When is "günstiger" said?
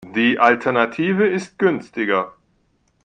1.59-2.33